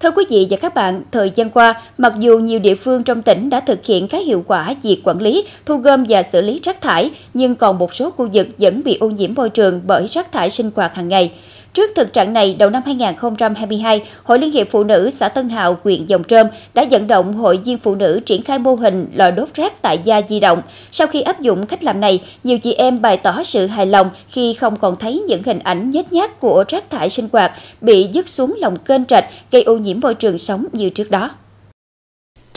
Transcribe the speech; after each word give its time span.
Thưa 0.00 0.10
quý 0.10 0.24
vị 0.28 0.46
và 0.50 0.56
các 0.56 0.74
bạn, 0.74 1.02
thời 1.10 1.30
gian 1.34 1.50
qua, 1.50 1.80
mặc 1.98 2.12
dù 2.18 2.38
nhiều 2.38 2.58
địa 2.58 2.74
phương 2.74 3.02
trong 3.02 3.22
tỉnh 3.22 3.50
đã 3.50 3.60
thực 3.60 3.84
hiện 3.84 4.08
các 4.08 4.26
hiệu 4.26 4.44
quả 4.46 4.74
việc 4.82 5.00
quản 5.04 5.22
lý, 5.22 5.44
thu 5.66 5.76
gom 5.76 6.04
và 6.08 6.22
xử 6.22 6.40
lý 6.40 6.60
rác 6.62 6.80
thải, 6.80 7.10
nhưng 7.34 7.54
còn 7.54 7.78
một 7.78 7.94
số 7.94 8.10
khu 8.10 8.28
vực 8.32 8.46
vẫn 8.58 8.82
bị 8.84 8.96
ô 9.00 9.08
nhiễm 9.08 9.34
môi 9.34 9.50
trường 9.50 9.80
bởi 9.86 10.06
rác 10.06 10.32
thải 10.32 10.50
sinh 10.50 10.70
hoạt 10.76 10.94
hàng 10.94 11.08
ngày. 11.08 11.32
Trước 11.78 11.90
thực 11.94 12.12
trạng 12.12 12.32
này, 12.32 12.54
đầu 12.58 12.70
năm 12.70 12.82
2022, 12.86 14.02
Hội 14.22 14.38
Liên 14.38 14.50
hiệp 14.50 14.70
Phụ 14.70 14.84
nữ 14.84 15.10
xã 15.10 15.28
Tân 15.28 15.48
Hào, 15.48 15.78
huyện 15.84 16.04
Dòng 16.06 16.24
Trơm 16.24 16.46
đã 16.74 16.84
vận 16.90 17.06
động 17.06 17.32
hội 17.32 17.58
viên 17.64 17.78
phụ 17.78 17.94
nữ 17.94 18.20
triển 18.26 18.42
khai 18.42 18.58
mô 18.58 18.74
hình 18.74 19.06
lò 19.14 19.30
đốt 19.30 19.48
rác 19.54 19.82
tại 19.82 19.98
gia 20.04 20.20
di 20.28 20.40
động. 20.40 20.62
Sau 20.90 21.06
khi 21.06 21.20
áp 21.20 21.40
dụng 21.40 21.66
cách 21.66 21.84
làm 21.84 22.00
này, 22.00 22.20
nhiều 22.44 22.58
chị 22.58 22.72
em 22.72 23.02
bày 23.02 23.16
tỏ 23.16 23.42
sự 23.42 23.66
hài 23.66 23.86
lòng 23.86 24.10
khi 24.28 24.54
không 24.54 24.76
còn 24.76 24.96
thấy 24.96 25.22
những 25.28 25.42
hình 25.42 25.58
ảnh 25.58 25.90
nhếch 25.90 26.12
nhác 26.12 26.40
của 26.40 26.64
rác 26.68 26.90
thải 26.90 27.10
sinh 27.10 27.28
hoạt 27.32 27.52
bị 27.80 28.08
dứt 28.12 28.28
xuống 28.28 28.56
lòng 28.58 28.76
kênh 28.76 29.02
rạch 29.08 29.24
gây 29.50 29.62
ô 29.62 29.76
nhiễm 29.76 30.00
môi 30.00 30.14
trường 30.14 30.38
sống 30.38 30.66
như 30.72 30.90
trước 30.90 31.10
đó. 31.10 31.30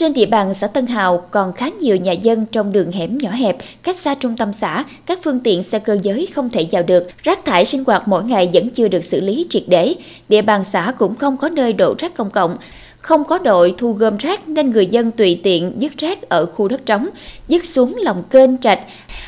Trên 0.01 0.13
địa 0.13 0.25
bàn 0.25 0.53
xã 0.53 0.67
Tân 0.67 0.85
Hào 0.85 1.17
còn 1.31 1.53
khá 1.53 1.69
nhiều 1.69 1.95
nhà 1.95 2.11
dân 2.11 2.45
trong 2.51 2.71
đường 2.71 2.91
hẻm 2.91 3.17
nhỏ 3.17 3.29
hẹp, 3.29 3.57
cách 3.83 3.97
xa 3.97 4.15
trung 4.15 4.37
tâm 4.37 4.53
xã, 4.53 4.83
các 5.05 5.19
phương 5.23 5.39
tiện 5.39 5.63
xe 5.63 5.79
cơ 5.79 5.97
giới 6.01 6.27
không 6.35 6.49
thể 6.49 6.67
vào 6.71 6.83
được. 6.83 7.07
Rác 7.23 7.45
thải 7.45 7.65
sinh 7.65 7.83
hoạt 7.87 8.07
mỗi 8.07 8.23
ngày 8.23 8.49
vẫn 8.53 8.69
chưa 8.69 8.87
được 8.87 9.03
xử 9.03 9.21
lý 9.21 9.45
triệt 9.49 9.63
để. 9.67 9.95
Địa 10.29 10.41
bàn 10.41 10.63
xã 10.63 10.93
cũng 10.99 11.15
không 11.15 11.37
có 11.37 11.49
nơi 11.49 11.73
đổ 11.73 11.95
rác 11.99 12.15
công 12.15 12.29
cộng. 12.29 12.57
Không 13.01 13.23
có 13.23 13.37
đội 13.37 13.73
thu 13.77 13.93
gom 13.93 14.17
rác 14.17 14.49
nên 14.49 14.71
người 14.71 14.85
dân 14.85 15.11
tùy 15.11 15.39
tiện 15.43 15.73
dứt 15.77 15.97
rác 15.97 16.29
ở 16.29 16.45
khu 16.45 16.67
đất 16.67 16.85
trống, 16.85 17.07
dứt 17.47 17.65
xuống 17.65 17.95
lòng 18.01 18.23
kênh 18.29 18.57
trạch 18.57 18.79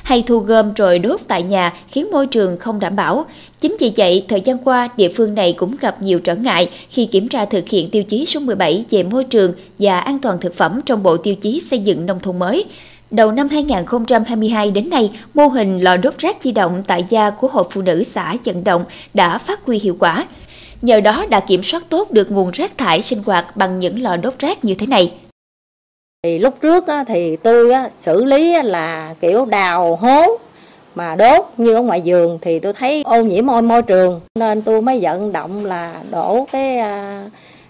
hay 0.04 0.24
thu 0.28 0.40
gom 0.40 0.74
rồi 0.74 1.00
đốt 1.00 1.20
tại 1.28 1.44
nhà 1.44 1.74
khiến 1.88 2.08
môi 2.12 2.28
trường 2.28 2.58
không 2.58 2.80
đảm 2.80 2.96
bảo. 2.96 3.26
Chính 3.62 3.76
vì 3.80 3.92
vậy, 3.98 4.26
thời 4.28 4.42
gian 4.42 4.58
qua, 4.58 4.90
địa 4.98 5.10
phương 5.10 5.36
này 5.36 5.54
cũng 5.58 5.76
gặp 5.82 6.02
nhiều 6.02 6.20
trở 6.20 6.36
ngại 6.36 6.70
khi 6.90 7.06
kiểm 7.06 7.28
tra 7.28 7.46
thực 7.46 7.70
hiện 7.70 7.90
tiêu 7.90 8.04
chí 8.04 8.26
số 8.26 8.40
17 8.40 8.86
về 8.90 9.04
môi 9.04 9.24
trường 9.24 9.54
và 9.80 10.00
an 10.00 10.20
toàn 10.20 10.40
thực 10.42 10.56
phẩm 10.56 10.80
trong 10.86 11.04
bộ 11.04 11.18
tiêu 11.18 11.36
chí 11.36 11.60
xây 11.60 11.80
dựng 11.80 12.06
nông 12.06 12.20
thôn 12.20 12.40
mới. 12.40 12.66
Đầu 13.12 13.32
năm 13.32 13.48
2022 13.50 14.72
đến 14.72 14.90
nay, 14.90 15.10
mô 15.34 15.48
hình 15.48 15.80
lò 15.80 15.98
đốt 15.98 16.18
rác 16.18 16.38
di 16.44 16.52
động 16.52 16.84
tại 16.88 17.06
gia 17.10 17.30
của 17.30 17.48
Hội 17.48 17.64
Phụ 17.72 17.82
nữ 17.82 18.04
xã 18.04 18.36
Vận 18.46 18.64
Động 18.64 18.86
đã 19.14 19.38
phát 19.38 19.66
huy 19.66 19.80
hiệu 19.80 19.96
quả. 20.00 20.26
Nhờ 20.84 21.00
đó 21.00 21.26
đã 21.30 21.40
kiểm 21.40 21.64
soát 21.64 21.84
tốt 21.90 22.12
được 22.12 22.32
nguồn 22.32 22.52
rác 22.52 22.78
thải 22.78 23.02
sinh 23.02 23.24
hoạt 23.26 23.58
bằng 23.58 23.80
những 23.80 24.02
lò 24.02 24.16
đốt 24.16 24.40
rác 24.40 24.66
như 24.66 24.76
thế 24.76 24.88
này. 24.88 25.14
Thì 26.24 26.40
lúc 26.40 26.62
trước 26.62 26.88
á, 26.88 27.04
thì 27.08 27.36
tôi 27.36 27.72
á, 27.72 27.90
xử 28.00 28.24
lý 28.24 28.62
là 28.64 29.16
kiểu 29.22 29.46
đào 29.46 29.96
hố 29.96 30.38
mà 30.96 31.16
đốt 31.16 31.46
như 31.58 31.76
ở 31.76 31.82
ngoài 31.82 32.02
vườn 32.06 32.40
thì 32.42 32.60
tôi 32.60 32.74
thấy 32.74 33.04
ô 33.06 33.22
nhiễm 33.22 33.46
môi 33.46 33.62
môi 33.62 33.82
trường. 33.82 34.22
Nên 34.36 34.62
tôi 34.62 34.82
mới 34.82 35.00
vận 35.02 35.32
động 35.32 35.66
là 35.66 35.94
đổ 36.12 36.48
cái 36.52 36.78
à, 36.78 37.26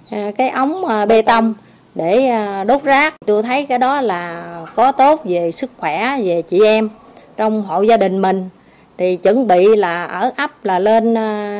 à 0.09 0.31
cái 0.37 0.49
ống 0.49 0.85
à, 0.85 1.05
bê 1.05 1.21
tông 1.21 1.53
để 1.95 2.27
à, 2.27 2.63
đốt 2.63 2.83
rác. 2.83 3.13
Tôi 3.25 3.43
thấy 3.43 3.65
cái 3.65 3.77
đó 3.77 4.01
là 4.01 4.43
có 4.75 4.91
tốt 4.91 5.21
về 5.25 5.51
sức 5.51 5.71
khỏe 5.77 6.17
về 6.23 6.41
chị 6.41 6.65
em 6.65 6.89
trong 7.37 7.63
hộ 7.63 7.81
gia 7.81 7.97
đình 7.97 8.21
mình. 8.21 8.49
Thì 8.97 9.15
chuẩn 9.15 9.47
bị 9.47 9.75
là 9.75 10.05
ở 10.05 10.31
ấp 10.37 10.65
là 10.65 10.79
lên 10.79 11.15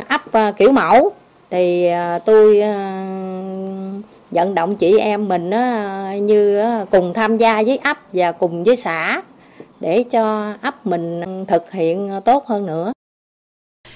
ấp 0.08 0.22
kiểu 0.58 0.72
mẫu 0.72 1.12
thì 1.54 1.86
à, 1.86 2.20
tôi 2.20 2.60
à, 2.60 3.06
vận 4.32 4.56
động 4.56 4.76
chị 4.76 4.98
em 4.98 5.28
mình 5.28 5.50
như 6.26 6.62
cùng 6.92 7.14
tham 7.14 7.38
gia 7.38 7.64
với 7.64 7.78
ấp 7.78 7.98
và 8.14 8.32
cùng 8.32 8.64
với 8.64 8.76
xã 8.76 9.22
để 9.80 10.04
cho 10.12 10.54
ấp 10.62 10.86
mình 10.86 11.22
thực 11.48 11.72
hiện 11.72 12.12
tốt 12.26 12.46
hơn 12.46 12.66
nữa. 12.66 12.92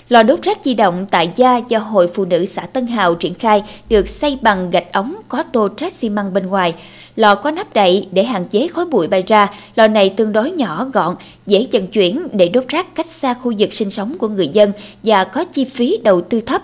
Lò 0.09 0.23
đốt 0.23 0.41
rác 0.41 0.57
di 0.63 0.73
động 0.73 1.05
tại 1.11 1.31
gia 1.35 1.57
do 1.57 1.79
Hội 1.79 2.07
Phụ 2.07 2.25
nữ 2.25 2.45
xã 2.45 2.61
Tân 2.61 2.87
Hào 2.87 3.15
triển 3.15 3.33
khai 3.33 3.63
được 3.89 4.09
xây 4.09 4.37
bằng 4.41 4.69
gạch 4.71 4.93
ống 4.93 5.15
có 5.27 5.43
tô 5.43 5.69
rác 5.77 5.91
xi 5.91 6.09
măng 6.09 6.33
bên 6.33 6.47
ngoài. 6.47 6.75
Lò 7.15 7.35
có 7.35 7.51
nắp 7.51 7.73
đậy 7.73 8.07
để 8.11 8.23
hạn 8.23 8.45
chế 8.45 8.67
khói 8.67 8.85
bụi 8.85 9.07
bay 9.07 9.23
ra. 9.27 9.47
Lò 9.75 9.87
này 9.87 10.09
tương 10.09 10.33
đối 10.33 10.51
nhỏ 10.51 10.87
gọn, 10.93 11.15
dễ 11.45 11.67
vận 11.71 11.87
chuyển 11.87 12.27
để 12.33 12.49
đốt 12.49 12.67
rác 12.67 12.95
cách 12.95 13.05
xa 13.05 13.33
khu 13.33 13.53
vực 13.59 13.73
sinh 13.73 13.89
sống 13.89 14.15
của 14.19 14.27
người 14.27 14.47
dân 14.47 14.71
và 15.03 15.23
có 15.23 15.43
chi 15.43 15.65
phí 15.65 15.97
đầu 16.03 16.21
tư 16.21 16.41
thấp. 16.41 16.61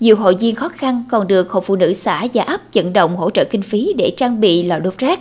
Nhiều 0.00 0.16
hội 0.16 0.36
viên 0.40 0.54
khó 0.54 0.68
khăn 0.68 1.02
còn 1.10 1.26
được 1.26 1.50
Hội 1.50 1.62
Phụ 1.62 1.76
nữ 1.76 1.92
xã 1.92 2.26
và 2.34 2.42
ấp 2.42 2.60
vận 2.74 2.92
động 2.92 3.16
hỗ 3.16 3.30
trợ 3.30 3.44
kinh 3.44 3.62
phí 3.62 3.94
để 3.98 4.12
trang 4.16 4.40
bị 4.40 4.62
lò 4.62 4.78
đốt 4.78 4.98
rác. 4.98 5.20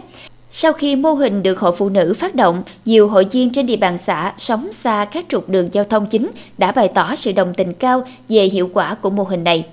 Sau 0.50 0.74
khi 0.74 0.96
mô 0.96 1.14
hình 1.14 1.44
được 1.44 1.60
Hội 1.60 1.72
Phụ 1.78 1.90
nữ 1.90 2.14
phát 2.14 2.36
động, 2.36 2.64
nhiều 2.86 3.08
hội 3.08 3.26
viên 3.32 3.50
trên 3.50 3.66
địa 3.66 3.76
bàn 3.76 3.98
xã 3.98 4.34
sống 4.38 4.72
xa 4.72 5.06
các 5.06 5.26
trục 5.30 5.50
đường 5.50 5.70
giao 5.72 5.84
thông 5.84 6.06
chính 6.06 6.32
đã 6.58 6.72
bày 6.72 6.88
tỏ 6.88 7.16
sự 7.16 7.32
đồng 7.32 7.54
tình 7.54 7.74
cao 7.74 8.04
về 8.30 8.44
hiệu 8.44 8.70
quả 8.74 8.96
của 8.96 9.10
mô 9.10 9.24
hình 9.24 9.44
này. 9.44 9.66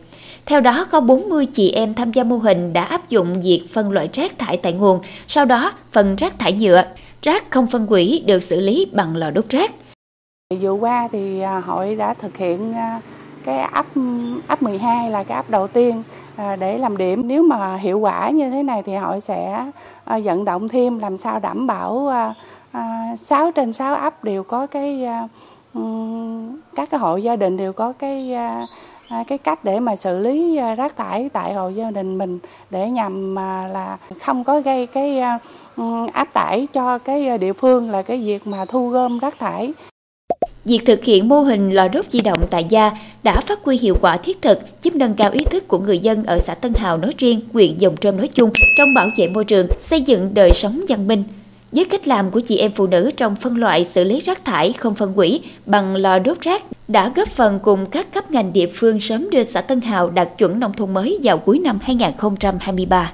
Theo 0.47 0.61
đó, 0.61 0.87
có 0.91 1.01
40 1.01 1.47
chị 1.47 1.71
em 1.71 1.95
tham 1.95 2.13
gia 2.13 2.25
mô 2.25 2.37
hình 2.37 2.73
đã 2.73 2.85
áp 2.85 3.09
dụng 3.09 3.43
việc 3.43 3.65
phân 3.73 3.91
loại 3.91 4.09
rác 4.13 4.39
thải 4.39 4.57
tại 4.57 4.73
nguồn, 4.73 5.01
sau 5.27 5.45
đó 5.45 5.73
phần 5.93 6.17
rác 6.17 6.39
thải 6.39 6.53
nhựa, 6.53 6.85
rác 7.23 7.51
không 7.51 7.67
phân 7.67 7.87
hủy 7.87 8.23
được 8.27 8.43
xử 8.43 8.61
lý 8.61 8.87
bằng 8.93 9.17
lò 9.17 9.31
đốt 9.31 9.49
rác. 9.49 9.73
Vừa 10.61 10.73
qua 10.73 11.09
thì 11.13 11.41
à, 11.41 11.61
hội 11.67 11.95
đã 11.95 12.15
thực 12.15 12.37
hiện 12.37 12.75
à, 12.75 13.01
cái 13.45 13.59
app 13.59 13.89
app 14.47 14.63
12 14.63 15.11
là 15.11 15.25
cái 15.25 15.37
app 15.37 15.51
đầu 15.51 15.67
tiên 15.67 16.03
à, 16.37 16.57
để 16.57 16.79
làm 16.79 16.97
điểm. 16.97 17.29
Nếu 17.29 17.43
mà 17.43 17.77
hiệu 17.77 17.99
quả 17.99 18.31
như 18.31 18.51
thế 18.51 18.63
này 18.63 18.83
thì 18.83 18.95
hội 18.95 19.21
sẽ 19.21 19.71
à, 20.05 20.19
vận 20.25 20.45
động 20.45 20.69
thêm, 20.69 20.99
làm 20.99 21.19
sao 21.19 21.41
đảm 21.41 21.67
bảo 21.67 22.09
à, 22.73 23.17
6 23.17 23.53
trên 23.53 23.73
6 23.73 23.95
ấp 23.95 24.25
đều 24.25 24.43
có 24.43 24.67
cái 24.67 25.07
các 26.75 26.91
cái 26.91 27.01
hộ 27.01 27.17
gia 27.17 27.37
đình 27.37 27.57
đều 27.57 27.73
có 27.73 27.93
cái 27.93 28.37
cái 29.29 29.39
cách 29.39 29.65
để 29.65 29.81
mà 29.81 29.97
xử 29.97 30.19
lý 30.19 30.61
rác 30.77 30.97
thải 30.97 31.29
tại 31.29 31.55
hộ 31.55 31.69
gia 31.69 31.91
đình 31.91 32.19
mình, 32.19 32.39
để 32.71 32.91
nhằm 32.91 33.35
mà 33.35 33.69
là 33.69 33.97
không 34.21 34.45
có 34.45 34.61
gây 34.61 34.87
cái 34.87 35.21
áp 36.13 36.29
tải 36.33 36.69
cho 36.73 36.99
cái 36.99 37.39
địa 37.39 37.53
phương 37.53 37.91
là 37.91 38.03
cái 38.03 38.19
việc 38.19 38.47
mà 38.47 38.65
thu 38.65 38.89
gom 38.89 39.19
rác 39.19 39.39
thải. 39.39 39.73
Việc 40.71 40.87
thực 40.87 41.05
hiện 41.05 41.29
mô 41.29 41.41
hình 41.41 41.71
lò 41.71 41.89
đốt 41.89 42.05
di 42.13 42.21
động 42.21 42.47
tại 42.51 42.67
gia 42.69 42.91
đã 43.23 43.41
phát 43.41 43.65
huy 43.65 43.79
hiệu 43.79 43.97
quả 44.01 44.17
thiết 44.17 44.43
thực, 44.43 44.59
giúp 44.83 44.95
nâng 44.95 45.15
cao 45.15 45.31
ý 45.31 45.45
thức 45.45 45.69
của 45.69 45.79
người 45.79 45.99
dân 45.99 46.25
ở 46.25 46.39
xã 46.39 46.55
Tân 46.55 46.75
Hào 46.75 46.97
nói 46.97 47.13
riêng, 47.19 47.41
huyện 47.53 47.79
Dòng 47.79 47.97
Trơm 47.97 48.17
nói 48.17 48.29
chung 48.29 48.51
trong 48.79 48.95
bảo 48.95 49.09
vệ 49.17 49.29
môi 49.29 49.45
trường, 49.45 49.67
xây 49.79 50.01
dựng 50.01 50.35
đời 50.35 50.51
sống 50.55 50.81
văn 50.89 51.09
minh. 51.09 51.25
Với 51.73 51.85
cách 51.85 52.09
làm 52.09 52.31
của 52.31 52.41
chị 52.41 52.57
em 52.57 52.73
phụ 52.73 52.87
nữ 52.87 53.11
trong 53.17 53.37
phân 53.37 53.57
loại 53.57 53.85
xử 53.85 54.05
lý 54.05 54.21
rác 54.21 54.45
thải 54.45 54.73
không 54.73 54.95
phân 54.95 55.13
hủy 55.13 55.41
bằng 55.67 55.97
lò 55.97 56.19
đốt 56.19 56.41
rác 56.41 56.63
đã 56.89 57.13
góp 57.17 57.29
phần 57.29 57.59
cùng 57.63 57.87
các 57.87 58.13
cấp 58.15 58.31
ngành 58.31 58.53
địa 58.53 58.67
phương 58.75 59.01
sớm 59.01 59.31
đưa 59.31 59.43
xã 59.43 59.61
Tân 59.61 59.81
Hào 59.81 60.11
đạt 60.11 60.29
chuẩn 60.39 60.61
nông 60.61 60.73
thôn 60.73 60.95
mới 60.95 61.19
vào 61.23 61.39
cuối 61.39 61.59
năm 61.59 61.79
2023. 61.83 63.13